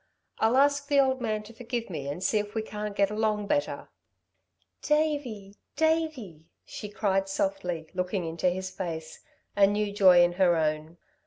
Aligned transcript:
I'll 0.39 0.57
ask 0.57 0.87
the 0.87 0.99
old 0.99 1.21
man 1.21 1.43
to 1.43 1.53
forgive 1.53 1.87
me 1.87 2.07
and 2.07 2.23
see 2.23 2.39
if 2.39 2.55
we 2.55 2.63
can't 2.63 2.95
get 2.95 3.11
along 3.11 3.45
better." 3.45 3.89
"Davey! 4.81 5.57
Davey!" 5.75 6.47
she 6.65 6.89
cried 6.89 7.29
softly, 7.29 7.87
looking 7.93 8.25
into 8.25 8.49
his 8.49 8.71
face, 8.71 9.19
a 9.55 9.67
new 9.67 9.93
joy 9.93 10.23
in 10.23 10.33
her 10.41 10.55
own. 10.55 10.97